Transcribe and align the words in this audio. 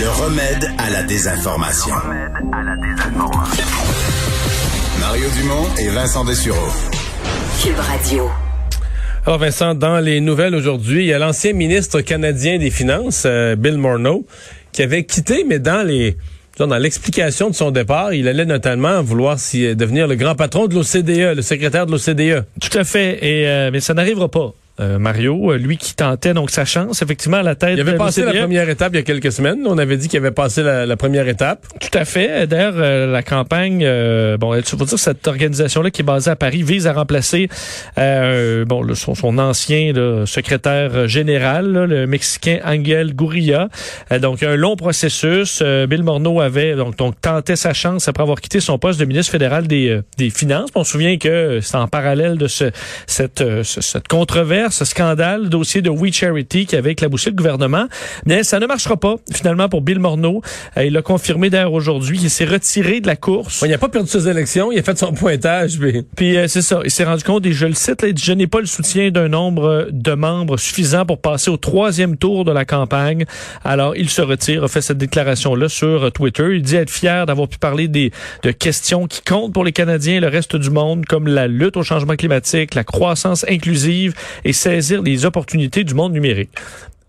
Le 0.00 0.08
remède 0.08 0.70
à 0.78 0.90
la 0.90 1.02
désinformation. 1.02 1.94
Mario 4.98 5.24
Dumont 5.38 5.66
et 5.78 5.88
Vincent 5.88 6.24
Dessureau. 6.24 6.56
Cube 7.62 7.78
Radio. 7.78 8.30
Alors 9.26 9.38
Vincent, 9.38 9.74
dans 9.74 9.98
les 9.98 10.20
nouvelles 10.20 10.54
aujourd'hui, 10.54 11.02
il 11.04 11.06
y 11.08 11.12
a 11.12 11.18
l'ancien 11.18 11.52
ministre 11.52 12.00
canadien 12.00 12.58
des 12.58 12.70
Finances, 12.70 13.24
euh, 13.26 13.56
Bill 13.56 13.76
Morneau, 13.76 14.26
qui 14.72 14.82
avait 14.82 15.04
quitté, 15.04 15.44
mais 15.46 15.58
dans 15.58 15.86
les 15.86 16.16
dans 16.58 16.66
l'explication 16.76 17.48
de 17.48 17.54
son 17.54 17.70
départ, 17.70 18.12
il 18.12 18.28
allait 18.28 18.44
notamment 18.44 19.02
vouloir 19.02 19.38
s'y- 19.38 19.74
devenir 19.74 20.06
le 20.06 20.14
grand 20.14 20.34
patron 20.34 20.66
de 20.66 20.74
l'OCDE, 20.74 21.34
le 21.36 21.40
secrétaire 21.42 21.86
de 21.86 21.92
l'OCDE. 21.92 22.44
Tout 22.60 22.76
à 22.78 22.84
fait. 22.84 23.18
Et, 23.24 23.48
euh, 23.48 23.70
mais 23.72 23.80
ça 23.80 23.94
n'arrivera 23.94 24.28
pas. 24.28 24.52
Euh, 24.80 24.98
Mario, 24.98 25.52
euh, 25.52 25.58
lui 25.58 25.76
qui 25.76 25.94
tentait 25.94 26.32
donc 26.32 26.50
sa 26.50 26.64
chance, 26.64 27.02
effectivement, 27.02 27.36
à 27.38 27.42
la 27.42 27.54
tête 27.54 27.74
Il 27.74 27.80
avait 27.80 27.96
passé 27.96 28.20
la 28.22 28.28
l'OCDE. 28.28 28.40
première 28.40 28.68
étape 28.70 28.92
il 28.94 28.96
y 28.96 29.00
a 29.00 29.02
quelques 29.02 29.30
semaines. 29.32 29.58
On 29.66 29.76
avait 29.78 29.96
dit 29.98 30.08
qu'il 30.08 30.18
avait 30.18 30.30
passé 30.30 30.62
la, 30.62 30.86
la 30.86 30.96
première 30.96 31.28
étape. 31.28 31.66
Tout 31.80 31.98
à 31.98 32.04
fait. 32.04 32.46
D'ailleurs, 32.46 32.74
euh, 32.76 33.06
la 33.10 33.22
campagne, 33.22 33.80
euh, 33.84 34.36
bon, 34.38 34.54
il 34.54 34.62
faut 34.62 34.76
dire 34.76 34.98
cette 34.98 35.26
organisation-là 35.28 35.90
qui 35.90 36.00
est 36.00 36.04
basée 36.04 36.30
à 36.30 36.36
Paris 36.36 36.62
vise 36.62 36.86
à 36.86 36.92
remplacer 36.94 37.48
bon, 37.96 38.82
le- 38.82 38.94
son, 38.94 39.14
son 39.14 39.38
ancien 39.38 39.92
là, 39.92 40.24
secrétaire 40.26 41.08
général, 41.08 41.72
là, 41.72 41.86
le 41.86 42.06
Mexicain 42.06 42.58
Angel 42.64 43.14
Gurria. 43.14 43.68
Donc, 44.20 44.42
un 44.42 44.56
long 44.56 44.76
processus. 44.76 45.62
Bill 45.88 46.02
Morneau 46.02 46.40
avait 46.40 46.74
donc, 46.74 46.96
donc 46.96 47.20
tenté 47.20 47.56
sa 47.56 47.72
chance 47.72 48.08
après 48.08 48.22
avoir 48.22 48.40
quitté 48.40 48.60
son 48.60 48.78
poste 48.78 48.98
de 49.00 49.04
ministre 49.04 49.32
fédéral 49.32 49.66
des, 49.66 50.00
des 50.16 50.30
Finances. 50.30 50.70
On 50.74 50.84
se 50.84 50.92
souvient 50.92 51.18
que 51.18 51.60
c'est 51.60 51.76
en 51.76 51.88
parallèle 51.88 52.38
de 52.38 52.46
ce, 52.46 52.70
cette, 53.06 53.44
ce- 53.62 53.80
cette 53.80 54.08
controverse, 54.08 54.69
ce 54.70 54.84
scandale, 54.84 55.44
le 55.44 55.48
dossier 55.48 55.82
de 55.82 55.90
We 55.90 56.12
Charity 56.12 56.66
qui 56.66 56.76
avait 56.76 56.92
éclaboussé 56.92 57.30
le 57.30 57.36
gouvernement. 57.36 57.86
Mais 58.26 58.42
ça 58.42 58.58
ne 58.58 58.66
marchera 58.66 58.96
pas, 58.96 59.16
finalement, 59.32 59.68
pour 59.68 59.82
Bill 59.82 59.98
Morneau. 59.98 60.42
Euh, 60.76 60.84
il 60.84 60.96
a 60.96 61.02
confirmé 61.02 61.50
d'ailleurs 61.50 61.72
aujourd'hui 61.72 62.18
qu'il 62.18 62.30
s'est 62.30 62.44
retiré 62.44 63.00
de 63.00 63.06
la 63.06 63.16
course. 63.16 63.60
Bon, 63.60 63.66
il 63.66 63.70
n'a 63.70 63.78
pas 63.78 63.88
perdu 63.88 64.08
ses 64.08 64.28
élections, 64.28 64.72
il 64.72 64.78
a 64.78 64.82
fait 64.82 64.98
son 64.98 65.12
pointage. 65.12 65.78
Mais... 65.78 66.04
Puis 66.16 66.36
euh, 66.36 66.48
c'est 66.48 66.62
ça, 66.62 66.80
il 66.84 66.90
s'est 66.90 67.04
rendu 67.04 67.24
compte, 67.24 67.46
et 67.46 67.52
je 67.52 67.66
le 67.66 67.74
cite, 67.74 68.02
là, 68.02 68.08
il 68.08 68.14
dit, 68.14 68.22
je 68.22 68.32
n'ai 68.32 68.46
pas 68.46 68.60
le 68.60 68.66
soutien 68.66 69.10
d'un 69.10 69.28
nombre 69.28 69.88
de 69.90 70.12
membres 70.12 70.58
suffisant 70.58 71.04
pour 71.04 71.20
passer 71.20 71.50
au 71.50 71.56
troisième 71.56 72.16
tour 72.16 72.44
de 72.44 72.52
la 72.52 72.64
campagne. 72.64 73.24
Alors, 73.64 73.96
il 73.96 74.08
se 74.08 74.22
retire, 74.22 74.64
a 74.64 74.68
fait 74.68 74.82
cette 74.82 74.98
déclaration-là 74.98 75.68
sur 75.68 76.04
euh, 76.04 76.10
Twitter. 76.10 76.48
Il 76.54 76.62
dit 76.62 76.76
être 76.76 76.90
fier 76.90 77.26
d'avoir 77.26 77.48
pu 77.48 77.58
parler 77.58 77.88
des, 77.88 78.12
de 78.42 78.50
questions 78.50 79.06
qui 79.06 79.22
comptent 79.22 79.52
pour 79.52 79.64
les 79.64 79.72
Canadiens 79.72 80.16
et 80.16 80.20
le 80.20 80.28
reste 80.28 80.56
du 80.56 80.70
monde, 80.70 81.06
comme 81.06 81.26
la 81.26 81.46
lutte 81.46 81.76
au 81.76 81.82
changement 81.82 82.16
climatique, 82.16 82.74
la 82.74 82.84
croissance 82.84 83.44
inclusive 83.48 84.14
et 84.44 84.52
saisir 84.60 85.02
les 85.02 85.24
opportunités 85.24 85.84
du 85.84 85.94
monde 85.94 86.12
numérique. 86.12 86.50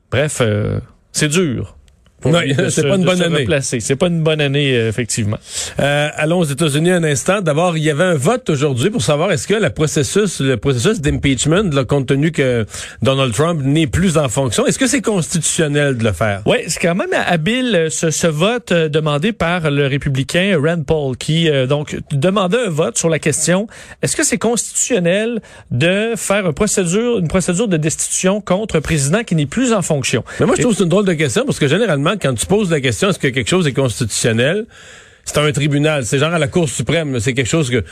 Bref, 0.09 0.39
euh, 0.41 0.79
c'est 1.11 1.27
dur. 1.27 1.75
Pour 2.21 2.31
Non, 2.31 2.39
c'est 2.69 2.87
pas 2.87 2.95
une 2.95 3.05
bonne 3.05 3.21
année. 3.21 3.47
C'est 3.61 3.95
pas 3.95 4.07
une 4.07 4.21
bonne 4.23 4.41
année, 4.41 4.73
effectivement. 4.73 5.37
Euh, 5.79 6.09
allons 6.15 6.39
aux 6.39 6.45
États-Unis 6.45 6.91
un 6.91 7.03
instant. 7.03 7.41
D'abord, 7.41 7.77
il 7.77 7.83
y 7.83 7.89
avait 7.89 8.03
un 8.03 8.15
vote 8.15 8.49
aujourd'hui 8.49 8.89
pour 8.89 9.01
savoir 9.01 9.31
est-ce 9.31 9.47
que 9.47 9.55
le 9.55 9.69
processus, 9.69 10.39
le 10.39 10.57
processus 10.57 11.01
d'impeachment, 11.01 11.69
compte 11.85 12.07
tenu 12.07 12.31
que 12.31 12.65
Donald 13.01 13.33
Trump 13.33 13.61
n'est 13.63 13.87
plus 13.87 14.17
en 14.17 14.29
fonction, 14.29 14.65
est-ce 14.65 14.79
que 14.79 14.87
c'est 14.87 15.01
constitutionnel 15.01 15.97
de 15.97 16.03
le 16.03 16.11
faire? 16.11 16.41
Oui, 16.45 16.57
c'est 16.67 16.79
quand 16.79 16.95
même 16.95 17.13
habile 17.13 17.75
euh, 17.75 17.89
ce, 17.89 18.11
ce 18.11 18.27
vote 18.27 18.71
euh, 18.71 18.89
demandé 18.89 19.33
par 19.33 19.69
le 19.69 19.87
républicain 19.87 20.57
Rand 20.61 20.83
Paul 20.83 21.17
qui 21.17 21.49
euh, 21.49 21.67
donc 21.67 21.97
demandait 22.11 22.65
un 22.67 22.69
vote 22.69 22.97
sur 22.97 23.09
la 23.09 23.19
question 23.19 23.67
est-ce 24.01 24.15
que 24.15 24.23
c'est 24.23 24.37
constitutionnel 24.37 25.41
de 25.71 26.13
faire 26.15 26.45
une 26.45 26.53
procédure 26.53 27.19
une 27.19 27.27
procédure 27.27 27.67
de 27.67 27.77
destitution 27.77 28.41
contre 28.41 28.77
un 28.77 28.81
président 28.81 29.23
qui 29.23 29.35
n'est 29.35 29.45
plus 29.45 29.73
en 29.73 29.81
fonction? 29.81 30.23
Mais 30.39 30.45
moi, 30.45 30.55
je 30.55 30.61
trouve 30.61 30.73
que 30.73 30.77
c'est 30.77 30.83
une 30.83 30.89
drôle 30.89 31.05
de 31.05 31.13
question 31.13 31.45
parce 31.45 31.59
que 31.59 31.67
généralement, 31.67 32.10
quand 32.17 32.33
tu 32.33 32.45
poses 32.45 32.69
la 32.71 32.81
question 32.81 33.09
est-ce 33.09 33.19
que 33.19 33.27
quelque 33.27 33.49
chose 33.49 33.67
est 33.67 33.73
constitutionnel, 33.73 34.65
c'est 35.23 35.37
un 35.37 35.51
tribunal. 35.51 36.05
C'est 36.05 36.17
genre 36.17 36.33
à 36.33 36.39
la 36.39 36.47
Cour 36.47 36.67
suprême. 36.67 37.19
C'est 37.19 37.33
quelque 37.33 37.47
chose 37.47 37.69
que 37.69 37.83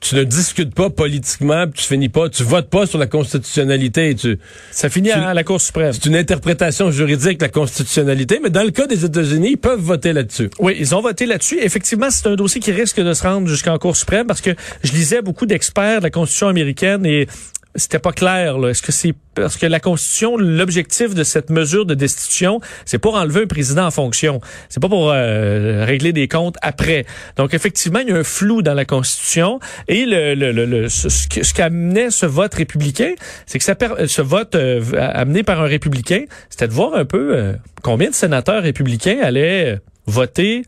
tu 0.00 0.14
ne 0.14 0.22
discutes 0.24 0.74
pas 0.74 0.88
politiquement, 0.90 1.66
puis 1.66 1.82
tu 1.82 1.88
finis 1.88 2.08
pas, 2.08 2.28
tu 2.30 2.44
votes 2.44 2.70
pas 2.70 2.86
sur 2.86 2.98
la 2.98 3.06
constitutionnalité. 3.06 4.14
Tu, 4.14 4.38
Ça 4.70 4.88
finit 4.88 5.08
Tu- 5.10 5.14
à 5.14 5.34
la 5.34 5.44
Cour 5.44 5.60
suprême. 5.60 5.92
c'est 5.92 6.06
une 6.06 6.16
interprétation 6.16 6.90
juridique 6.90 7.38
de 7.40 7.44
la 7.44 7.48
constitutionnalité, 7.50 8.40
mais 8.42 8.48
dans 8.50 8.62
le 8.62 8.70
cas 8.70 8.86
des 8.86 9.04
États-Unis, 9.04 9.50
ils 9.52 9.56
peuvent 9.58 9.80
voter 9.80 10.12
là-dessus. 10.12 10.48
Oui, 10.60 10.76
ils 10.78 10.94
ont 10.94 11.00
voté 11.02 11.26
là-dessus. 11.26 11.58
Effectivement, 11.60 12.10
c'est 12.10 12.26
un 12.28 12.36
dossier 12.36 12.60
qui 12.60 12.72
risque 12.72 13.00
de 13.00 13.12
se 13.12 13.22
rendre 13.22 13.48
jusqu'en 13.48 13.76
Cour 13.78 13.96
suprême 13.96 14.26
parce 14.26 14.40
que 14.40 14.50
je 14.82 14.92
lisais 14.92 15.20
beaucoup 15.20 15.46
d'experts 15.46 15.98
de 15.98 16.04
la 16.04 16.10
Constitution 16.10 16.48
américaine 16.48 17.04
et 17.04 17.26
c'était 17.74 17.98
pas 17.98 18.12
clair. 18.12 18.56
Est-ce 18.66 18.82
que 18.82 18.92
c'est 18.92 19.14
parce 19.34 19.56
que 19.56 19.66
la 19.66 19.78
Constitution, 19.78 20.36
l'objectif 20.36 21.14
de 21.14 21.22
cette 21.22 21.50
mesure 21.50 21.86
de 21.86 21.94
destitution, 21.94 22.60
c'est 22.84 22.98
pour 22.98 23.14
enlever 23.14 23.42
un 23.42 23.46
président 23.46 23.86
en 23.86 23.90
fonction. 23.90 24.40
C'est 24.68 24.80
pas 24.80 24.88
pour 24.88 25.10
euh, 25.12 25.84
régler 25.84 26.12
des 26.12 26.26
comptes 26.26 26.56
après. 26.60 27.06
Donc 27.36 27.54
effectivement, 27.54 28.00
il 28.00 28.08
y 28.08 28.12
a 28.12 28.16
un 28.16 28.24
flou 28.24 28.62
dans 28.62 28.74
la 28.74 28.84
Constitution 28.84 29.60
et 29.86 30.06
le, 30.06 30.34
le, 30.34 30.50
le, 30.52 30.64
le- 30.64 30.88
ce, 30.88 31.08
ce 31.08 31.54
qu'amenait 31.54 32.10
ce 32.10 32.26
vote 32.26 32.54
républicain, 32.54 33.12
c'est 33.46 33.58
que 33.58 33.64
ça 33.64 33.76
ce 34.06 34.22
vote 34.22 34.54
euh, 34.56 34.82
amené 34.98 35.42
par 35.44 35.60
un 35.62 35.66
républicain, 35.66 36.24
c'était 36.50 36.66
de 36.68 36.72
voir 36.72 36.94
un 36.94 37.04
peu 37.04 37.36
euh, 37.36 37.52
combien 37.82 38.10
de 38.10 38.14
sénateurs 38.14 38.62
républicains 38.62 39.18
allaient 39.22 39.74
euh, 39.74 39.78
voter 40.06 40.62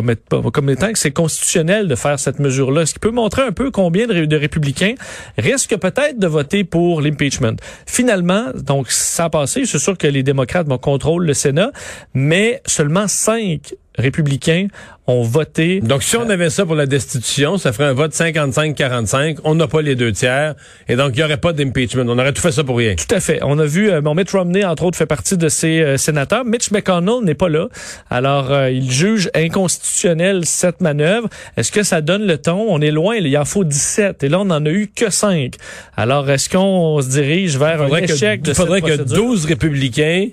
comme, 0.00 0.70
étant 0.70 0.92
que 0.92 0.98
c'est 0.98 1.12
constitutionnel 1.12 1.88
de 1.88 1.94
faire 1.94 2.18
cette 2.18 2.38
mesure-là. 2.38 2.86
Ce 2.86 2.94
qui 2.94 2.98
peut 2.98 3.10
montrer 3.10 3.42
un 3.42 3.52
peu 3.52 3.70
combien 3.70 4.06
de 4.06 4.36
républicains 4.36 4.94
risquent 5.38 5.76
peut-être 5.76 6.18
de 6.18 6.26
voter 6.26 6.64
pour 6.64 7.00
l'impeachment. 7.00 7.56
Finalement, 7.86 8.46
donc 8.54 8.90
ça 8.90 9.24
a 9.24 9.30
passé. 9.30 9.66
C'est 9.66 9.78
sûr 9.78 9.96
que 9.96 10.06
les 10.06 10.22
démocrates 10.22 10.66
vont 10.66 10.78
contrôler 10.78 11.28
le 11.28 11.34
Sénat, 11.34 11.70
mais 12.12 12.60
seulement 12.66 13.06
cinq 13.08 13.74
républicains 13.96 14.68
ont 15.06 15.22
voté. 15.22 15.80
Donc, 15.80 16.02
si 16.02 16.16
on 16.16 16.28
avait 16.30 16.48
ça 16.50 16.64
pour 16.64 16.74
la 16.74 16.86
destitution, 16.86 17.58
ça 17.58 17.72
ferait 17.72 17.88
un 17.88 17.92
vote 17.92 18.12
55-45. 18.12 19.38
On 19.44 19.54
n'a 19.54 19.68
pas 19.68 19.82
les 19.82 19.96
deux 19.96 20.12
tiers. 20.12 20.54
Et 20.88 20.96
donc, 20.96 21.10
il 21.14 21.18
n'y 21.18 21.22
aurait 21.22 21.36
pas 21.36 21.52
d'impeachment. 21.52 22.04
On 22.08 22.18
aurait 22.18 22.32
tout 22.32 22.40
fait 22.40 22.52
ça 22.52 22.64
pour 22.64 22.78
rien. 22.78 22.94
Tout 22.94 23.14
à 23.14 23.20
fait. 23.20 23.40
On 23.42 23.58
a 23.58 23.66
vu, 23.66 23.90
euh, 23.90 24.00
bon, 24.00 24.14
Mitt 24.14 24.30
Romney, 24.30 24.64
entre 24.64 24.84
autres, 24.84 24.96
fait 24.96 25.06
partie 25.06 25.36
de 25.36 25.48
ces 25.48 25.80
euh, 25.80 25.96
sénateurs. 25.98 26.44
Mitch 26.44 26.70
McConnell 26.70 27.22
n'est 27.22 27.34
pas 27.34 27.50
là. 27.50 27.68
Alors, 28.08 28.50
euh, 28.50 28.70
il 28.70 28.90
juge 28.90 29.30
inconstitutionnel 29.34 30.46
cette 30.46 30.80
manœuvre. 30.80 31.28
Est-ce 31.56 31.70
que 31.70 31.82
ça 31.82 32.00
donne 32.00 32.26
le 32.26 32.38
ton? 32.38 32.66
On 32.68 32.80
est 32.80 32.90
loin, 32.90 33.16
il 33.16 33.36
en 33.36 33.44
faut 33.44 33.64
17. 33.64 34.24
Et 34.24 34.28
là, 34.30 34.40
on 34.40 34.46
n'en 34.46 34.64
a 34.64 34.70
eu 34.70 34.88
que 34.94 35.10
5. 35.10 35.54
Alors, 35.96 36.30
est-ce 36.30 36.48
qu'on 36.48 37.00
se 37.02 37.10
dirige 37.10 37.58
vers 37.58 37.82
un 37.82 37.96
échec 37.98 38.40
que, 38.40 38.46
de 38.46 38.50
il 38.52 38.54
faudrait 38.54 38.80
cette 38.80 38.90
que 38.90 39.02
procédure? 39.02 39.24
12 39.26 39.44
républicains 39.46 40.28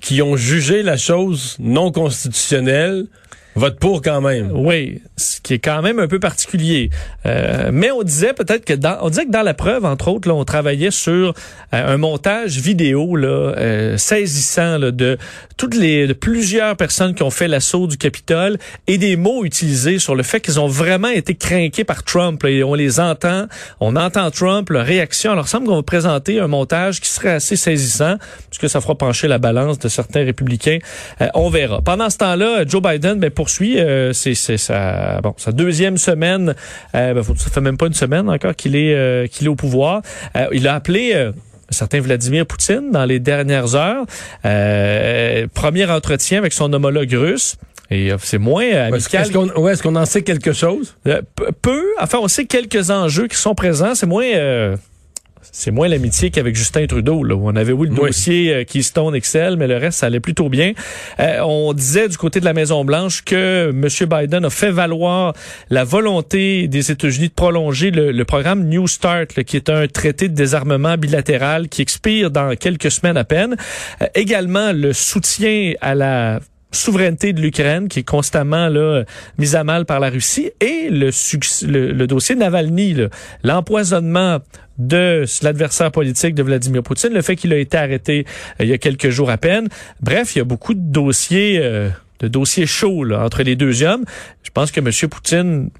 qui 0.00 0.22
ont 0.22 0.36
jugé 0.36 0.82
la 0.82 0.96
chose 0.96 1.56
non 1.58 1.90
constitutionnelle 1.90 3.06
votent 3.56 3.78
pour 3.78 4.02
quand 4.02 4.20
même. 4.20 4.50
Oui, 4.54 5.00
ce 5.16 5.40
qui 5.40 5.54
est 5.54 5.58
quand 5.58 5.82
même 5.82 5.98
un 5.98 6.08
peu 6.08 6.20
particulier. 6.20 6.90
Euh, 7.24 7.70
mais 7.72 7.90
on 7.90 8.02
disait 8.02 8.32
peut-être 8.32 8.64
que 8.64 8.74
dans, 8.74 8.98
on 9.00 9.08
disait 9.08 9.26
que 9.26 9.30
dans 9.30 9.42
la 9.42 9.54
preuve, 9.54 9.84
entre 9.84 10.08
autres, 10.08 10.28
là, 10.28 10.34
on 10.34 10.44
travaillait 10.44 10.90
sur 10.90 11.28
euh, 11.28 11.32
un 11.72 11.96
montage 11.96 12.58
vidéo 12.58 13.16
là, 13.16 13.28
euh, 13.28 13.96
saisissant 13.96 14.78
là, 14.78 14.90
de 14.90 15.18
toutes 15.56 15.74
les 15.74 16.06
de 16.06 16.12
plusieurs 16.12 16.76
personnes 16.76 17.14
qui 17.14 17.22
ont 17.22 17.30
fait 17.30 17.48
l'assaut 17.48 17.86
du 17.86 17.96
Capitole 17.96 18.58
et 18.86 18.98
des 18.98 19.16
mots 19.16 19.44
utilisés 19.44 19.98
sur 19.98 20.14
le 20.14 20.22
fait 20.22 20.40
qu'ils 20.40 20.60
ont 20.60 20.68
vraiment 20.68 21.08
été 21.08 21.34
craqués 21.34 21.84
par 21.84 22.02
Trump. 22.04 22.42
là, 22.42 22.50
et 22.50 22.62
on 22.62 22.74
les 22.74 23.00
entend, 23.00 23.46
on 23.80 23.96
entend 23.96 24.30
Trump, 24.30 24.70
leur 24.70 24.84
réaction. 24.84 25.32
Alors, 25.32 25.46
il 25.46 25.48
semble 25.48 25.66
qu'on 25.66 25.76
va 25.76 25.82
présenter 25.82 26.40
un 26.40 26.46
montage 26.46 27.00
qui 27.00 27.08
serait 27.08 27.30
assez 27.30 27.56
saisissant, 27.56 28.16
puisque 28.50 28.68
ça 28.68 28.80
fera 28.80 28.94
pencher 28.94 29.28
la 29.28 29.38
balance 29.38 29.78
de 29.78 29.88
certains 29.88 30.24
républicains. 30.24 30.78
Euh, 31.20 31.28
on 31.34 31.48
verra. 31.48 31.80
Pendant 31.82 32.10
ce 32.10 32.18
temps-là, 32.18 32.64
Joe 32.66 32.82
Biden 32.82 33.18
ben, 33.18 33.30
poursuit 33.46 33.78
euh, 33.78 34.12
c'est 34.12 34.34
sa 34.56 35.20
bon 35.22 35.32
sa 35.36 35.52
deuxième 35.52 35.98
semaine. 35.98 36.54
Euh, 36.96 37.14
ben, 37.14 37.22
faut- 37.22 37.36
ça 37.36 37.48
fait 37.48 37.60
même 37.60 37.76
pas 37.76 37.86
une 37.86 37.94
semaine 37.94 38.28
encore 38.28 38.56
qu'il 38.56 38.74
est 38.74 38.92
euh, 38.94 39.28
qu'il 39.28 39.46
est 39.46 39.48
au 39.48 39.54
pouvoir. 39.54 40.02
Euh, 40.36 40.46
il 40.52 40.66
a 40.66 40.74
appelé 40.74 41.14
un 41.14 41.32
certain 41.70 42.00
Vladimir 42.00 42.44
Poutine 42.44 42.90
dans 42.92 43.04
les 43.04 43.20
dernières 43.20 43.76
heures. 43.76 44.04
Euh, 44.44 45.46
premier 45.54 45.86
entretien 45.86 46.38
avec 46.38 46.52
son 46.52 46.72
homologue 46.72 47.12
russe. 47.12 47.54
Et 47.88 48.10
c'est 48.20 48.38
moins 48.38 48.62
Est-ce 48.64 48.94
amical. 49.14 49.22
est-ce 49.22 49.32
qu'on 49.82 49.94
ouais, 49.94 49.96
en 49.96 50.04
sait 50.06 50.22
quelque 50.22 50.52
chose? 50.52 50.96
Peu- 51.04 51.52
peu, 51.62 51.84
enfin, 52.00 52.18
on 52.20 52.26
sait 52.26 52.46
quelques 52.46 52.90
enjeux 52.90 53.28
qui 53.28 53.36
sont 53.36 53.54
présents. 53.54 53.94
C'est 53.94 54.06
moins, 54.06 54.24
euh, 54.26 54.76
c'est 55.52 55.70
moins 55.70 55.88
l'amitié 55.88 56.30
qu'avec 56.30 56.54
Justin 56.56 56.86
Trudeau, 56.86 57.22
là, 57.24 57.34
où 57.34 57.48
on 57.48 57.56
avait 57.56 57.72
oui 57.72 57.88
le 57.88 57.94
Oui. 57.94 58.08
dossier 58.08 58.52
euh, 58.54 58.64
Keystone 58.64 59.14
Excel, 59.14 59.56
mais 59.56 59.66
le 59.66 59.76
reste, 59.76 59.98
ça 60.00 60.06
allait 60.06 60.20
plutôt 60.20 60.48
bien. 60.48 60.72
Euh, 61.20 61.40
on 61.44 61.72
disait 61.72 62.08
du 62.08 62.16
côté 62.16 62.40
de 62.40 62.44
la 62.44 62.52
Maison-Blanche 62.52 63.22
que 63.24 63.70
M. 63.70 63.88
Biden 64.08 64.44
a 64.44 64.50
fait 64.50 64.70
valoir 64.70 65.32
la 65.70 65.84
volonté 65.84 66.68
des 66.68 66.90
États-Unis 66.90 67.28
de 67.28 67.34
prolonger 67.34 67.90
le, 67.90 68.12
le 68.12 68.24
programme 68.24 68.64
New 68.68 68.86
Start, 68.86 69.36
là, 69.36 69.44
qui 69.44 69.56
est 69.56 69.68
un 69.70 69.86
traité 69.86 70.28
de 70.28 70.34
désarmement 70.34 70.96
bilatéral 70.96 71.68
qui 71.68 71.82
expire 71.82 72.30
dans 72.30 72.54
quelques 72.56 72.90
semaines 72.90 73.16
à 73.16 73.24
peine. 73.24 73.56
Euh, 74.02 74.06
également, 74.14 74.72
le 74.72 74.92
soutien 74.92 75.72
à 75.80 75.94
la 75.94 76.40
souveraineté 76.76 77.32
de 77.32 77.40
l'Ukraine 77.40 77.88
qui 77.88 78.00
est 78.00 78.08
constamment 78.08 78.68
là 78.68 79.04
mise 79.38 79.56
à 79.56 79.64
mal 79.64 79.84
par 79.86 80.00
la 80.00 80.10
Russie 80.10 80.50
et 80.60 80.88
le, 80.90 81.10
le, 81.66 82.06
dossier 82.06 82.34
Navalny, 82.34 82.96
l'empoisonnement 83.42 84.38
de 84.78 85.24
l'adversaire 85.42 85.90
politique 85.90 86.34
de 86.34 86.42
Vladimir 86.42 86.82
Poutine, 86.82 87.12
le 87.12 87.22
fait 87.22 87.36
qu'il 87.36 87.52
a 87.52 87.56
été 87.56 87.76
arrêté 87.76 88.26
euh, 88.60 88.64
il 88.64 88.68
y 88.68 88.72
a 88.72 88.78
quelques 88.78 89.08
jours 89.08 89.30
à 89.30 89.38
peine. 89.38 89.68
Bref, 90.00 90.34
il 90.34 90.38
y 90.38 90.42
a 90.42 90.44
beaucoup 90.44 90.74
de 90.74 90.80
dossiers 90.80 91.58
euh, 91.62 91.88
de 92.20 92.28
dossiers 92.28 92.66
chauds 92.66 93.10
entre 93.12 93.42
les 93.42 93.56
deux 93.56 93.82
hommes. 93.82 94.04
Je 94.42 94.50
pense 94.50 94.70
que 94.70 94.80
M. 94.80 94.90
Poutine 95.10 95.70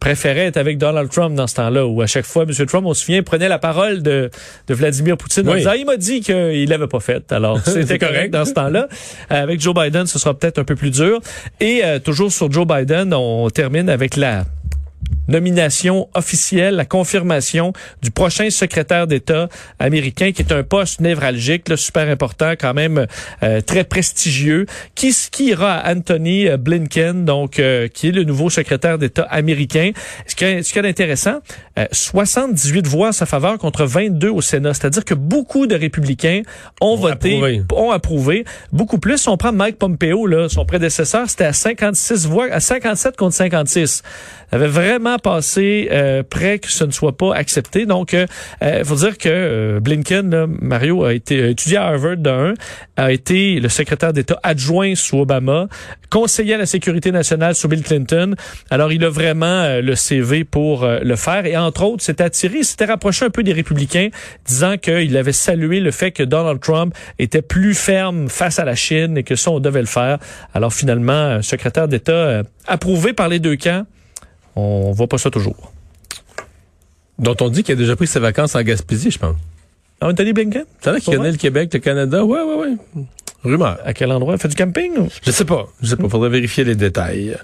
préférait 0.00 0.46
être 0.46 0.56
avec 0.58 0.78
Donald 0.78 1.10
Trump 1.10 1.34
dans 1.34 1.46
ce 1.46 1.54
temps-là, 1.56 1.86
où 1.86 2.02
à 2.02 2.06
chaque 2.06 2.26
fois, 2.26 2.44
M. 2.44 2.66
Trump, 2.66 2.84
on 2.86 2.94
se 2.94 3.04
souvient, 3.04 3.22
prenait 3.22 3.48
la 3.48 3.58
parole 3.58 4.02
de, 4.02 4.30
de 4.68 4.74
Vladimir 4.74 5.16
Poutine 5.16 5.48
en 5.48 5.52
Oui. 5.52 5.58
disant, 5.58 5.70
Ah, 5.72 5.76
il 5.76 5.86
m'a 5.86 5.96
dit 5.96 6.20
qu'il 6.20 6.68
l'avait 6.68 6.86
pas 6.86 7.00
fait. 7.00 7.32
Alors, 7.32 7.58
c'était 7.64 7.98
correct. 7.98 8.30
dans 8.30 8.44
ce 8.44 8.52
temps-là. 8.52 8.88
Euh, 9.32 9.42
avec 9.42 9.60
Joe 9.60 9.74
Biden, 9.74 10.06
ce 10.06 10.18
sera 10.18 10.34
peut-être 10.34 10.58
un 10.58 10.64
peu 10.64 10.76
plus 10.76 10.90
dur. 10.90 11.20
Et 11.60 11.80
euh, 11.84 11.98
toujours 11.98 12.30
sur 12.30 12.50
Joe 12.52 12.66
Biden, 12.66 13.12
on 13.14 13.48
termine 13.50 13.88
avec 13.88 14.16
la 14.16 14.44
nomination 15.28 16.08
officielle, 16.14 16.76
la 16.76 16.84
confirmation 16.84 17.72
du 18.02 18.10
prochain 18.10 18.50
secrétaire 18.50 19.06
d'État 19.06 19.48
américain, 19.78 20.32
qui 20.32 20.42
est 20.42 20.52
un 20.52 20.62
poste 20.62 21.00
névralgique, 21.00 21.68
là, 21.68 21.76
super 21.76 22.08
important, 22.08 22.52
quand 22.52 22.74
même 22.74 23.06
euh, 23.42 23.60
très 23.60 23.84
prestigieux, 23.84 24.66
qui, 24.94 25.14
qui 25.30 25.46
ira 25.46 25.74
à 25.74 25.94
Anthony 25.94 26.48
euh, 26.48 26.56
Blinken, 26.56 27.24
donc 27.24 27.58
euh, 27.58 27.88
qui 27.88 28.08
est 28.08 28.12
le 28.12 28.24
nouveau 28.24 28.50
secrétaire 28.50 28.98
d'État 28.98 29.22
américain. 29.22 29.90
Ce 30.26 30.34
qu'il 30.34 30.48
y 30.48 30.52
a, 30.52 30.62
ce 30.62 30.80
d'intéressant, 30.80 31.40
euh, 31.78 31.86
78 31.92 32.86
voix 32.86 33.08
à 33.08 33.12
sa 33.12 33.26
faveur 33.26 33.58
contre 33.58 33.84
22 33.84 34.28
au 34.28 34.40
Sénat, 34.40 34.74
c'est-à-dire 34.74 35.04
que 35.04 35.14
beaucoup 35.14 35.66
de 35.66 35.74
républicains 35.74 36.42
ont, 36.80 36.96
voté, 36.96 37.36
approuvé. 37.36 37.62
ont 37.74 37.90
approuvé. 37.90 38.44
Beaucoup 38.72 38.98
plus. 38.98 39.18
Si 39.18 39.28
on 39.28 39.36
prend 39.36 39.52
Mike 39.52 39.78
Pompeo, 39.78 40.26
là, 40.26 40.48
son 40.48 40.64
prédécesseur, 40.64 41.28
c'était 41.28 41.44
à 41.44 41.52
56 41.52 42.26
voix, 42.26 42.46
à 42.50 42.60
57 42.60 43.16
contre 43.16 43.34
56. 43.34 44.02
Il 44.52 44.54
avait 44.54 44.68
vraiment 44.68 45.15
passé 45.18 45.88
euh, 45.90 46.22
près 46.22 46.58
que 46.58 46.70
ce 46.70 46.84
ne 46.84 46.90
soit 46.90 47.16
pas 47.16 47.34
accepté. 47.34 47.86
Donc, 47.86 48.12
il 48.12 48.26
euh, 48.62 48.84
faut 48.84 48.96
dire 48.96 49.18
que 49.18 49.28
euh, 49.28 49.80
Blinken, 49.80 50.30
là, 50.30 50.46
Mario, 50.48 51.04
a 51.04 51.14
été 51.14 51.50
étudié 51.50 51.76
à 51.76 51.86
Harvard 51.86 52.16
de 52.16 52.30
un, 52.30 52.54
a 52.96 53.12
été 53.12 53.60
le 53.60 53.68
secrétaire 53.68 54.12
d'État 54.12 54.38
adjoint 54.42 54.94
sous 54.94 55.20
Obama, 55.20 55.68
conseiller 56.10 56.54
à 56.54 56.58
la 56.58 56.66
sécurité 56.66 57.12
nationale 57.12 57.54
sous 57.54 57.68
Bill 57.68 57.82
Clinton. 57.82 58.34
Alors, 58.70 58.92
il 58.92 59.04
a 59.04 59.10
vraiment 59.10 59.46
euh, 59.46 59.80
le 59.82 59.94
CV 59.94 60.44
pour 60.44 60.84
euh, 60.84 61.00
le 61.02 61.16
faire. 61.16 61.46
Et 61.46 61.56
entre 61.56 61.84
autres, 61.84 62.02
s'est 62.02 62.22
attiré, 62.22 62.62
s'était 62.62 62.86
rapproché 62.86 63.24
un 63.24 63.30
peu 63.30 63.42
des 63.42 63.52
républicains, 63.52 64.08
disant 64.44 64.76
qu'il 64.76 65.16
avait 65.16 65.32
salué 65.32 65.80
le 65.80 65.90
fait 65.90 66.12
que 66.12 66.22
Donald 66.22 66.60
Trump 66.60 66.94
était 67.18 67.42
plus 67.42 67.74
ferme 67.74 68.28
face 68.28 68.58
à 68.58 68.64
la 68.64 68.74
Chine 68.74 69.18
et 69.18 69.22
que 69.22 69.36
ça, 69.36 69.50
on 69.50 69.60
devait 69.60 69.80
le 69.80 69.86
faire. 69.86 70.18
Alors, 70.54 70.72
finalement, 70.72 71.42
secrétaire 71.42 71.88
d'État 71.88 72.12
euh, 72.12 72.42
approuvé 72.66 73.12
par 73.12 73.28
les 73.28 73.38
deux 73.38 73.56
camps. 73.56 73.84
On 74.56 74.92
voit 74.92 75.06
pas 75.06 75.18
ça 75.18 75.30
toujours. 75.30 75.72
Dont 77.18 77.36
on 77.40 77.48
dit 77.48 77.62
qu'il 77.62 77.72
a 77.72 77.76
déjà 77.76 77.94
pris 77.96 78.06
ses 78.06 78.20
vacances 78.20 78.54
en 78.54 78.62
Gaspésie, 78.62 79.10
je 79.10 79.18
pense. 79.18 79.36
Ah, 80.00 80.08
Anthony 80.08 80.32
Blinken? 80.32 80.64
C'est 80.80 80.90
vrai 80.90 81.00
qu'il 81.00 81.14
connaît 81.14 81.30
le 81.30 81.36
Québec, 81.36 81.72
le 81.72 81.78
Canada? 81.80 82.24
Ouais, 82.24 82.42
ouais, 82.42 82.54
ouais. 82.56 83.04
Rumeur. 83.46 83.78
À 83.84 83.92
quel 83.92 84.12
endroit? 84.12 84.34
Il 84.34 84.40
fait 84.40 84.48
du 84.48 84.56
camping? 84.56 84.92
ou? 84.98 85.08
Je 85.24 85.30
sais 85.30 85.44
pas. 85.44 85.66
Je 85.82 85.88
sais 85.88 85.96
pas. 85.96 86.08
Faudrait 86.08 86.30
vérifier 86.30 86.64
les 86.64 86.74
détails. 86.74 87.36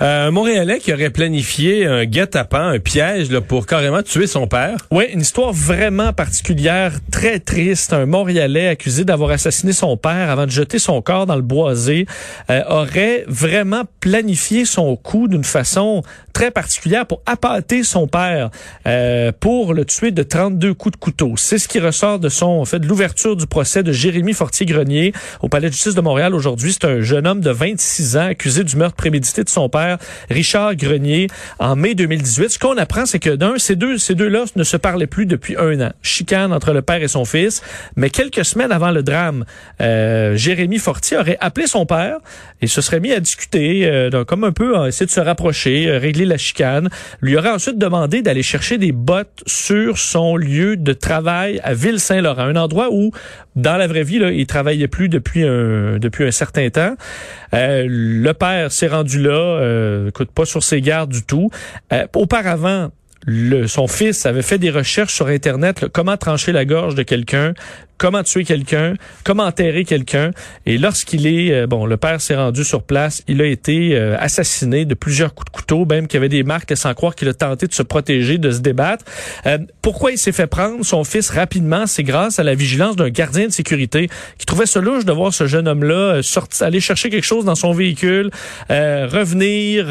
Euh, 0.00 0.28
un 0.28 0.30
Montréalais 0.30 0.78
qui 0.78 0.92
aurait 0.92 1.10
planifié 1.10 1.86
un 1.86 2.04
guet-apens, 2.04 2.68
un 2.74 2.78
piège 2.78 3.30
là, 3.30 3.40
pour 3.40 3.66
carrément 3.66 4.02
tuer 4.02 4.26
son 4.26 4.46
père. 4.46 4.76
Oui, 4.90 5.04
une 5.12 5.20
histoire 5.20 5.52
vraiment 5.52 6.12
particulière, 6.12 6.92
très 7.10 7.38
triste. 7.38 7.92
Un 7.92 8.06
Montréalais 8.06 8.68
accusé 8.68 9.04
d'avoir 9.04 9.30
assassiné 9.30 9.72
son 9.72 9.96
père 9.96 10.30
avant 10.30 10.46
de 10.46 10.50
jeter 10.50 10.78
son 10.78 11.00
corps 11.02 11.26
dans 11.26 11.36
le 11.36 11.42
boisé 11.42 12.06
euh, 12.50 12.62
aurait 12.68 13.24
vraiment 13.28 13.82
planifié 14.00 14.64
son 14.64 14.96
coup 14.96 15.28
d'une 15.28 15.44
façon 15.44 16.02
très 16.32 16.50
particulière 16.50 17.06
pour 17.06 17.20
appâter 17.26 17.82
son 17.82 18.06
père, 18.06 18.50
euh, 18.86 19.32
pour 19.38 19.74
le 19.74 19.84
tuer 19.84 20.10
de 20.10 20.22
32 20.22 20.74
coups 20.74 20.92
de 20.92 21.00
couteau. 21.00 21.34
C'est 21.36 21.58
ce 21.58 21.68
qui 21.68 21.78
ressort 21.78 22.18
de 22.18 22.28
son 22.28 22.46
en 22.46 22.64
fait 22.64 22.78
de 22.78 22.86
l'ouverture 22.86 23.36
du 23.36 23.46
procès 23.46 23.82
de 23.82 23.92
Jérémy 23.92 24.32
Fortier-Grenier 24.32 25.12
au 25.42 25.48
Palais 25.48 25.68
de 25.68 25.72
justice 25.72 25.94
de 25.94 26.00
Montréal 26.00 26.34
aujourd'hui. 26.34 26.72
C'est 26.72 26.86
un 26.86 27.00
jeune 27.00 27.26
homme 27.26 27.40
de 27.40 27.50
26 27.50 28.16
ans 28.16 28.26
accusé 28.26 28.62
du 28.64 28.76
meurtre 28.76 28.96
prémédité 28.96 29.42
de 29.42 29.48
son 29.48 29.68
père, 29.68 29.98
Richard 30.30 30.76
Grenier, 30.76 31.26
en 31.58 31.74
mai 31.74 31.94
2018. 31.94 32.50
Ce 32.50 32.58
qu'on 32.58 32.76
apprend, 32.78 33.06
c'est 33.06 33.18
que 33.18 33.30
d'un, 33.30 33.58
ces 33.58 33.74
deux, 33.74 33.98
ces 33.98 34.14
deux-là 34.14 34.44
ne 34.54 34.62
se 34.62 34.76
parlaient 34.76 35.08
plus 35.08 35.26
depuis 35.26 35.56
un 35.58 35.80
an. 35.80 35.92
Chicane 36.02 36.52
entre 36.52 36.72
le 36.72 36.80
père 36.80 37.02
et 37.02 37.08
son 37.08 37.24
fils. 37.24 37.60
Mais 37.96 38.08
quelques 38.08 38.44
semaines 38.44 38.72
avant 38.72 38.92
le 38.92 39.02
drame, 39.02 39.44
euh, 39.80 40.36
Jérémy 40.36 40.78
Fortier 40.78 41.18
aurait 41.18 41.38
appelé 41.40 41.66
son 41.66 41.86
père 41.86 42.18
et 42.60 42.68
se 42.68 42.80
serait 42.80 43.00
mis 43.00 43.12
à 43.12 43.18
discuter, 43.18 43.86
euh, 43.86 44.24
comme 44.24 44.44
un 44.44 44.52
peu, 44.52 44.78
à 44.78 44.88
essayer 44.88 45.06
de 45.06 45.10
se 45.10 45.20
rapprocher, 45.20 45.88
euh, 45.88 45.98
régler 45.98 46.24
la 46.24 46.38
chicane. 46.38 46.88
Lui 47.20 47.36
aurait 47.36 47.50
ensuite 47.50 47.78
demandé 47.78 48.22
d'aller 48.22 48.44
chercher 48.44 48.78
des 48.78 48.92
bottes 48.92 49.42
sur 49.46 49.98
son 49.98 50.36
lieu 50.36 50.76
de 50.76 50.92
travail 50.92 51.60
à 51.64 51.74
Ville-Saint-Laurent, 51.74 52.42
un 52.42 52.56
endroit 52.56 52.88
où, 52.92 53.10
dans 53.56 53.76
la 53.76 53.88
vraie 53.88 54.04
vie, 54.04 54.20
là, 54.20 54.30
il 54.30 54.46
travaillait 54.46 54.88
plus 54.88 55.08
depuis 55.08 55.31
un, 55.40 55.98
depuis 55.98 56.24
un 56.24 56.30
certain 56.30 56.68
temps. 56.70 56.94
Euh, 57.54 57.86
le 57.88 58.32
père 58.32 58.70
s'est 58.70 58.88
rendu 58.88 59.20
là, 59.20 59.30
euh, 59.30 60.08
écoute, 60.08 60.30
pas 60.32 60.44
sur 60.44 60.62
ses 60.62 60.80
gardes 60.80 61.10
du 61.10 61.22
tout. 61.22 61.50
Euh, 61.92 62.06
auparavant, 62.14 62.90
le, 63.26 63.66
son 63.66 63.86
fils 63.86 64.26
avait 64.26 64.42
fait 64.42 64.58
des 64.58 64.70
recherches 64.70 65.14
sur 65.14 65.28
Internet, 65.28 65.80
là, 65.80 65.88
comment 65.92 66.16
trancher 66.16 66.52
la 66.52 66.64
gorge 66.64 66.94
de 66.94 67.02
quelqu'un, 67.02 67.54
comment 67.98 68.22
tuer 68.22 68.44
quelqu'un, 68.44 68.94
comment 69.24 69.44
enterrer 69.44 69.84
quelqu'un. 69.84 70.30
Et 70.66 70.78
lorsqu'il 70.78 71.26
est, 71.26 71.52
euh, 71.52 71.66
bon, 71.66 71.86
le 71.86 71.96
père 71.96 72.20
s'est 72.20 72.36
rendu 72.36 72.64
sur 72.64 72.82
place, 72.82 73.22
il 73.28 73.40
a 73.40 73.46
été 73.46 73.94
euh, 73.94 74.16
assassiné 74.18 74.84
de 74.84 74.94
plusieurs 74.94 75.34
coups 75.34 75.50
de 75.50 75.56
couteau, 75.56 75.84
même 75.84 76.06
qu'il 76.06 76.16
y 76.16 76.20
avait 76.20 76.28
des 76.28 76.42
marques 76.42 76.70
laissant 76.70 76.92
croire 76.94 77.14
qu'il 77.14 77.28
a 77.28 77.34
tenté 77.34 77.66
de 77.66 77.74
se 77.74 77.82
protéger, 77.82 78.38
de 78.38 78.50
se 78.50 78.60
débattre. 78.60 79.04
Euh, 79.46 79.58
pourquoi 79.82 80.12
il 80.12 80.18
s'est 80.18 80.32
fait 80.32 80.46
prendre? 80.46 80.84
Son 80.84 81.04
fils 81.04 81.30
rapidement? 81.30 81.86
C'est 81.86 82.02
grâce 82.02 82.38
à 82.38 82.42
la 82.42 82.54
vigilance 82.54 82.96
d'un 82.96 83.10
gardien 83.10 83.46
de 83.46 83.52
sécurité 83.52 84.08
qui 84.38 84.46
trouvait 84.46 84.66
ça 84.66 84.80
louche 84.80 85.04
de 85.04 85.12
voir 85.12 85.32
ce 85.32 85.46
jeune 85.46 85.68
homme-là 85.68 85.94
euh, 85.94 86.22
sortir, 86.22 86.66
aller 86.66 86.80
chercher 86.80 87.10
quelque 87.10 87.24
chose 87.24 87.44
dans 87.44 87.54
son 87.54 87.72
véhicule, 87.72 88.30
euh, 88.70 89.06
revenir 89.10 89.86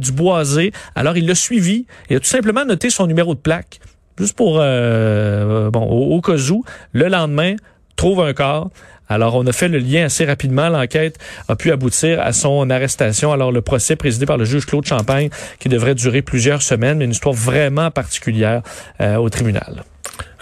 du 0.00 0.12
boisé. 0.12 0.72
Alors 0.94 1.16
il 1.16 1.26
l'a 1.26 1.34
suivi 1.34 1.86
et 2.10 2.16
a 2.16 2.20
tout 2.20 2.26
simplement 2.26 2.64
noté 2.64 2.90
son 2.90 3.06
numéro 3.06 3.34
de 3.34 3.40
plaque 3.40 3.80
juste 4.18 4.36
pour 4.36 4.58
euh, 4.60 5.70
bon 5.70 5.82
au, 5.82 6.16
au 6.16 6.20
cas 6.20 6.36
où. 6.50 6.64
Le 6.92 7.08
lendemain, 7.08 7.56
trouve 7.96 8.20
un 8.20 8.32
corps. 8.32 8.70
Alors, 9.10 9.34
on 9.36 9.46
a 9.46 9.52
fait 9.52 9.68
le 9.68 9.78
lien 9.78 10.04
assez 10.04 10.24
rapidement. 10.24 10.68
L'enquête 10.68 11.18
a 11.48 11.56
pu 11.56 11.72
aboutir 11.72 12.20
à 12.20 12.32
son 12.32 12.68
arrestation. 12.70 13.32
Alors, 13.32 13.52
le 13.52 13.62
procès 13.62 13.96
présidé 13.96 14.26
par 14.26 14.36
le 14.36 14.44
juge 14.44 14.66
Claude 14.66 14.86
Champagne, 14.86 15.30
qui 15.58 15.68
devrait 15.68 15.94
durer 15.94 16.22
plusieurs 16.22 16.62
semaines, 16.62 17.00
une 17.00 17.10
histoire 17.10 17.34
vraiment 17.34 17.90
particulière 17.90 18.62
euh, 19.00 19.16
au 19.16 19.30
tribunal. 19.30 19.82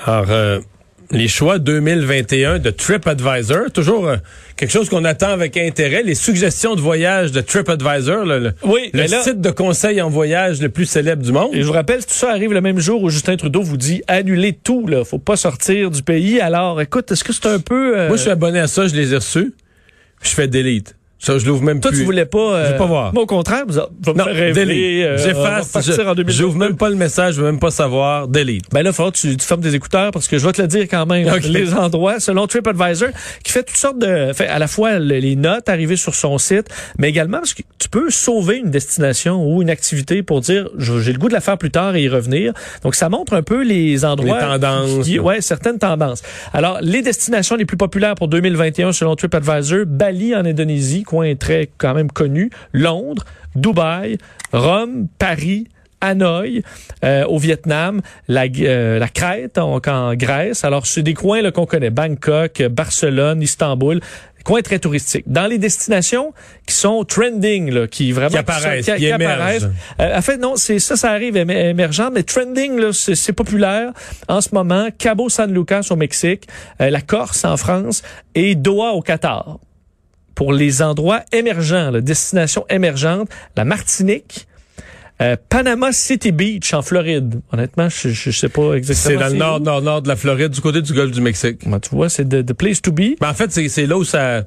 Euh, 0.09 0.61
les 1.11 1.29
choix 1.29 1.59
2021 1.59 2.59
de 2.59 2.71
TripAdvisor, 2.71 3.71
toujours 3.73 4.09
euh, 4.09 4.17
quelque 4.57 4.71
chose 4.73 4.89
qu'on 4.89 5.05
attend 5.05 5.29
avec 5.29 5.57
intérêt. 5.57 6.03
Les 6.03 6.15
suggestions 6.17 6.75
de 6.75 6.81
voyage 6.81 7.31
de 7.33 7.41
TripAdvisor, 7.41 8.25
le, 8.25 8.39
le, 8.41 8.53
Oui, 8.65 8.91
le 8.93 9.03
là- 9.05 9.23
site 9.23 9.41
de 9.41 9.51
conseil 9.51 10.03
en 10.03 10.11
voyage 10.11 10.61
le 10.61 10.69
plus 10.69 10.87
célèbre 10.87 11.23
du 11.23 11.31
monde. 11.33 11.51
Et 11.55 11.63
je 11.63 11.67
vous 11.67 11.73
rappelle, 11.73 12.01
tout 12.05 12.13
ça 12.15 12.31
arrive 12.31 12.53
le 12.53 12.61
même 12.61 12.81
jour 12.81 13.03
où 13.03 13.11
Justin 13.11 13.37
Trudeau 13.37 13.63
vous 13.63 13.77
dit 13.77 14.03
annulez 14.09 14.53
tout, 14.53 14.87
là, 14.87 15.05
faut 15.05 15.19
pas 15.19 15.37
sortir 15.37 15.91
du 15.91 16.03
pays. 16.03 16.41
Alors, 16.41 16.81
écoute, 16.81 17.13
est-ce 17.13 17.23
que 17.23 17.33
c'est 17.33 17.47
un 17.47 17.61
peu 17.61 17.97
euh, 17.99 18.09
Moi, 18.09 18.17
je 18.17 18.23
suis 18.23 18.31
abonné 18.31 18.59
à 18.59 18.67
ça, 18.67 18.89
je 18.89 18.95
les 18.97 19.13
ai 19.13 19.17
reçus. 19.17 19.55
Je 20.23 20.31
fais 20.31 20.49
delete. 20.49 20.96
Ça, 21.19 21.39
je 21.39 21.47
l'ouvre 21.47 21.63
même 21.63 21.81
toi 21.81 21.91
plus. 21.91 22.01
tu 22.01 22.05
voulais 22.05 22.27
pas 22.27 22.67
Je 22.67 22.73
veux 22.73 22.77
pas 22.79 22.85
voir. 22.87 23.15
Moi, 23.15 23.23
au 23.23 23.27
contraire, 23.27 23.65
vous, 23.67 23.81
vous 24.03 24.13
me 24.13 24.19
Non, 24.19 24.25
faire 24.25 24.35
rêver, 24.35 25.05
euh, 25.05 25.17
J'efface. 25.17 25.73
Je, 25.77 25.93
2022. 25.97 26.31
j'ouvre 26.33 26.57
même 26.59 26.77
pas 26.77 26.91
le 26.91 26.95
message, 26.95 27.35
je 27.35 27.41
veux 27.41 27.47
même 27.47 27.59
pas 27.59 27.71
savoir. 27.71 28.29
Delete. 28.29 28.65
Ben 28.71 28.83
là, 28.83 28.91
il 28.91 28.93
faudra 28.93 29.11
que 29.13 29.17
tu, 29.17 29.35
tu 29.37 29.47
fermes 29.47 29.63
tes 29.63 29.75
écouteurs 29.75 30.11
parce 30.11 30.29
que 30.29 30.37
je 30.39 30.47
vais 30.47 30.53
te 30.53 30.61
le 30.61 30.69
dire 30.69 30.83
quand 30.91 31.07
même. 31.07 31.27
Ok. 31.29 31.45
Les 31.45 31.73
endroits, 31.73 32.21
selon 32.21 32.47
TripAdvisor, 32.47 33.09
qui 33.43 33.51
fait 33.51 33.63
toutes 33.63 33.79
sortes 33.79 33.99
de, 33.99 34.33
fait 34.35 34.47
à 34.47 34.59
la 34.59 34.67
fois 34.69 34.99
le- 34.99 35.17
les 35.19 35.37
notes 35.37 35.69
arrivées 35.71 35.97
sur 35.97 36.15
son 36.15 36.37
site, 36.37 36.67
mais 36.99 37.09
également 37.09 37.39
parce 37.39 37.55
que 37.55 37.63
tu 37.79 37.89
peux 37.89 38.11
sauver 38.11 38.59
une 38.59 38.71
destination 38.71 39.43
ou 39.43 39.63
une 39.63 39.71
activité 39.71 40.23
pour 40.23 40.43
dire 40.43 40.69
je- 40.77 41.01
j'ai 41.01 41.13
le 41.15 41.19
goût 41.19 41.29
de 41.29 41.33
la 41.35 41.41
faire 41.41 41.57
plus 41.57 41.71
tard 41.71 41.97
et 41.97 42.03
y 42.03 42.09
revenir. 42.11 42.53
Donc 42.83 42.95
ça 42.95 43.09
montre 43.09 43.33
un 43.33 43.43
peu 43.43 43.63
les 43.65 44.05
endroits, 44.05 44.39
Les 44.39 44.45
tendances. 44.61 45.05
qui- 45.07 45.19
ouais, 45.19 45.41
certaines 45.41 45.79
tendances. 45.79 46.23
Alors 46.53 46.79
les 46.83 47.01
destinations 47.01 47.57
les 47.57 47.65
plus 47.65 47.79
populaires 47.79 48.17
pour 48.17 48.29
2021 48.29 48.93
selon 48.93 49.17
TripAdvisor, 49.17 49.87
Bali 49.87 50.37
en 50.37 50.45
Indonésie, 50.45 51.05
coin 51.07 51.35
très 51.37 51.71
quand 51.79 51.95
même 51.95 52.11
connu, 52.11 52.51
Londres, 52.75 53.25
Dubaï, 53.55 54.19
Rome, 54.53 55.09
Paris. 55.19 55.69
Hanoï 56.03 56.63
euh, 57.05 57.25
au 57.25 57.39
Vietnam, 57.39 58.03
la, 58.29 58.45
euh, 58.61 58.99
la 58.99 59.09
Crète 59.09 59.57
donc 59.57 59.89
en 59.89 60.15
Grèce. 60.15 60.63
Alors 60.63 60.87
c'est 60.87 61.03
des 61.03 61.15
coins 61.15 61.41
là, 61.41 61.51
qu'on 61.51 61.65
connaît, 61.65 61.89
Bangkok, 61.89 62.63
Barcelone, 62.69 63.41
Istanbul 63.41 64.01
coins 64.45 64.63
très 64.63 64.79
touristiques. 64.79 65.25
Dans 65.27 65.47
les 65.47 65.59
destinations 65.59 66.33
qui 66.67 66.75
sont 66.75 67.03
trending, 67.05 67.71
là, 67.73 67.89
qui 67.89 68.13
vraiment 68.13 68.31
Qui 68.31 68.37
apparaissent, 68.39 68.85
qui, 68.87 68.93
qui 68.93 68.99
qui 68.99 69.11
apparaissent. 69.11 69.67
Euh, 70.01 70.17
en 70.19 70.23
fait, 70.23 70.37
non, 70.37 70.55
c'est 70.55 70.79
ça, 70.79 70.97
ça 70.97 71.11
arrive 71.11 71.35
émer- 71.37 71.71
émergent, 71.71 72.11
mais 72.13 72.23
trending, 72.23 72.79
là, 72.79 72.93
c'est 72.93 73.17
c'est 73.17 73.33
populaire 73.33 73.91
en 74.29 74.41
ce 74.41 74.51
moment. 74.53 74.89
Cabo 74.97 75.29
San 75.29 75.53
Lucas 75.53 75.89
au 75.91 75.97
Mexique, 75.97 76.47
euh, 76.81 76.91
la 76.91 77.01
Corse 77.01 77.45
en 77.45 77.57
France 77.57 78.03
et 78.37 78.55
Doha 78.55 78.93
au 78.93 79.03
Qatar. 79.03 79.59
Pour 80.37 80.53
les 80.53 80.83
endroits 80.83 81.23
émergents, 81.33 81.91
là, 81.91 82.01
destinations 82.01 82.65
émergentes, 82.71 83.29
la 83.57 83.65
Martinique. 83.65 84.47
euh, 85.23 85.35
Panama 85.49 85.93
City 85.93 86.31
Beach 86.31 86.75
en 86.75 86.83
Floride. 86.83 87.41
Honnêtement, 87.53 87.89
je, 87.89 88.11
je, 88.11 88.31
je 88.31 88.39
sais 88.39 88.51
pas 88.51 88.75
exactement. 88.75 89.19
C'est 89.19 89.25
dans 89.25 89.33
le 89.33 89.39
nord, 89.39 89.61
nord, 89.61 89.83
nord 89.83 90.03
de 90.03 90.09
la 90.09 90.17
Floride, 90.17 90.51
du 90.51 90.61
côté 90.61 90.83
du 90.83 90.93
golfe 90.93 91.11
du 91.13 91.23
Mexique. 91.23 91.67
Ben, 91.67 91.81
tu 91.81 91.91
vois, 91.91 92.09
c'est 92.11 92.29
the, 92.29 92.45
the 92.45 92.53
place 92.53 92.83
to 92.83 92.93
be. 92.93 93.17
Ben, 93.21 93.31
en 93.31 93.35
fait, 93.35 93.51
c'est 93.51 93.87
là 93.87 93.97
où 93.97 94.05
ça. 94.05 94.45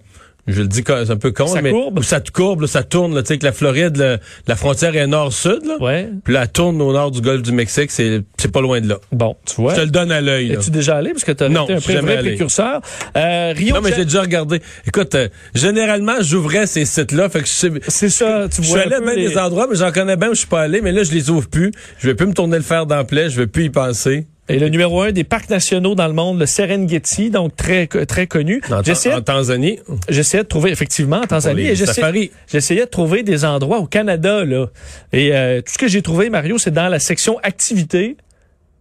Je 0.51 0.61
le 0.61 0.67
dis, 0.67 0.83
c'est 0.85 1.11
un 1.11 1.17
peu 1.17 1.31
con, 1.31 1.47
Ça 1.47 1.61
mais 1.61 1.71
courbe? 1.71 2.03
ça 2.03 2.19
te 2.21 2.31
courbe, 2.31 2.61
là, 2.61 2.67
ça 2.67 2.83
tourne. 2.83 3.19
Tu 3.21 3.27
sais 3.27 3.37
que 3.37 3.45
la 3.45 3.51
Floride, 3.51 4.19
la 4.47 4.55
frontière 4.55 4.95
est 4.95 5.07
nord-sud. 5.07 5.59
là. 5.65 5.77
Ouais. 5.79 6.09
Puis 6.23 6.35
elle 6.35 6.47
tourne 6.49 6.81
au 6.81 6.91
nord 6.93 7.11
du 7.11 7.21
golfe 7.21 7.41
du 7.41 7.51
Mexique. 7.51 7.91
C'est 7.91 8.21
c'est 8.37 8.51
pas 8.51 8.61
loin 8.61 8.81
de 8.81 8.89
là. 8.89 8.97
Bon, 9.11 9.35
tu 9.45 9.55
vois. 9.61 9.73
Je 9.73 9.79
te 9.81 9.85
le 9.85 9.91
donne 9.91 10.11
à 10.11 10.21
l'œil. 10.21 10.51
Es-tu 10.53 10.71
déjà 10.71 10.97
allé? 10.97 11.11
Parce 11.11 11.23
que 11.23 11.31
tu 11.31 11.43
été 11.43 11.53
un 11.97 12.01
vrai 12.01 12.17
allé. 12.17 12.29
précurseur. 12.31 12.81
Euh, 13.15 13.53
Rio 13.55 13.75
Non, 13.75 13.81
mais 13.81 13.93
j'ai 13.95 14.05
déjà 14.05 14.21
regardé. 14.21 14.61
Écoute, 14.87 15.15
euh, 15.15 15.27
généralement, 15.53 16.15
j'ouvrais 16.21 16.65
ces 16.67 16.85
sites-là. 16.85 17.29
Fait 17.29 17.41
que 17.41 17.47
je. 17.47 17.79
C'est 17.87 18.09
ça, 18.09 18.47
tu 18.49 18.57
Je 18.61 18.67
suis 18.67 18.71
vois. 18.73 18.81
allé 18.81 19.15
les- 19.15 19.29
des 19.29 19.37
endroits, 19.37 19.67
mais 19.69 19.75
j'en 19.75 19.91
connais 19.91 20.15
bien 20.17 20.29
où 20.29 20.33
je 20.33 20.39
suis 20.39 20.47
pas 20.47 20.61
allé. 20.61 20.81
Mais 20.81 20.91
là, 20.91 21.03
je 21.03 21.11
les 21.11 21.29
ouvre 21.29 21.47
plus. 21.49 21.71
Je 21.99 22.07
vais 22.07 22.15
plus 22.15 22.27
me 22.27 22.33
tourner 22.33 22.57
le 22.57 22.63
fer 22.63 22.85
dans 22.85 22.95
la 22.95 23.03
plaie. 23.03 23.29
Je 23.29 23.37
vais 23.41 23.47
plus 23.47 23.65
y 23.65 23.69
penser. 23.69 24.25
Et 24.49 24.57
le 24.57 24.67
numéro 24.69 25.01
un 25.03 25.11
des 25.11 25.23
parcs 25.23 25.49
nationaux 25.49 25.93
dans 25.93 26.07
le 26.07 26.13
monde, 26.13 26.39
le 26.39 26.47
Serengeti, 26.47 27.29
donc 27.29 27.55
très 27.55 27.85
très 27.87 28.25
connu. 28.25 28.61
En, 28.71 28.81
Tanzanie? 29.21 29.79
j'essayais 30.09 30.43
de 30.43 30.49
trouver 30.49 30.71
effectivement 30.71 31.17
en 31.17 31.27
Tanzanie 31.27 31.67
et 31.67 31.75
j'essayais 31.75 32.85
de 32.85 32.89
trouver 32.89 33.21
des 33.21 33.45
endroits 33.45 33.77
au 33.77 33.85
Canada 33.85 34.43
là. 34.43 34.65
Et 35.13 35.35
euh, 35.35 35.61
tout 35.61 35.73
ce 35.73 35.77
que 35.77 35.87
j'ai 35.87 36.01
trouvé 36.01 36.31
Mario, 36.31 36.57
c'est 36.57 36.71
dans 36.71 36.87
la 36.87 36.99
section 36.99 37.37
activité. 37.43 38.17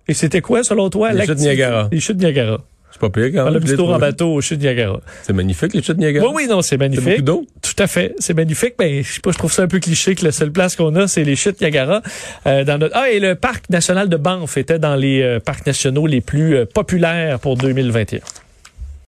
Et 0.09 0.15
c'était 0.15 0.41
quoi 0.41 0.65
selon 0.65 0.89
toi 0.89 1.13
Les 1.13 1.27
chutes? 1.27 1.39
Niagara. 1.39 1.89
Les 1.93 2.01
chutes 2.01 2.19
Niagara. 2.19 2.61
C'est 2.91 3.01
pas 3.01 3.11
pire 3.11 3.31
quand 3.33 3.45
même. 3.45 3.55
le 3.55 3.61
petit 3.61 3.77
tour 3.77 3.91
en 3.91 3.99
bateau 3.99 4.35
aux 4.35 4.41
chutes 4.41 4.61
Niagara. 4.61 5.01
C'est 5.23 5.33
magnifique, 5.33 5.75
les 5.75 5.83
chutes 5.83 5.99
Niagara. 5.99 6.27
Oui, 6.27 6.33
oui, 6.35 6.47
non, 6.49 6.63
c'est 6.63 6.77
magnifique. 6.77 7.05
beaucoup 7.05 7.23
d'eau. 7.23 7.47
Tout 7.63 7.83
à 7.83 7.87
fait, 7.87 8.15
c'est 8.19 8.35
magnifique. 8.35 8.75
Mais 8.79 9.03
je 9.03 9.15
sais 9.15 9.21
pas, 9.21 9.31
je 9.31 9.39
trouve 9.39 9.53
ça 9.53 9.63
un 9.63 9.69
peu 9.69 9.79
cliché 9.79 10.15
que 10.15 10.25
la 10.25 10.33
seule 10.33 10.53
place 10.53 10.75
qu'on 10.75 10.95
a, 10.97 11.07
c'est 11.07 11.25
les 11.25 11.37
chutes 11.37 11.61
Niagara. 11.61 12.03
Euh, 12.47 12.65
dans 12.65 12.79
notre... 12.79 12.97
Ah, 12.97 13.11
et 13.11 13.21
le 13.21 13.35
parc 13.35 13.69
national 13.71 14.09
de 14.09 14.17
Banff 14.17 14.57
était 14.57 14.79
dans 14.79 14.97
les 14.97 15.23
euh, 15.23 15.41
parcs 15.41 15.67
nationaux 15.67 16.07
les 16.07 16.21
plus 16.21 16.57
euh, 16.57 16.65
populaires 16.65 17.39
pour 17.39 17.57
2021. 17.57 18.21